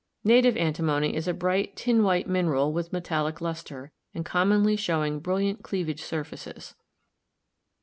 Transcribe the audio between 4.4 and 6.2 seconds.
monly showing brilliant cleavage